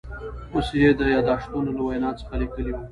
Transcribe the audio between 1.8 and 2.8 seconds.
وینا څخه لیکلي و.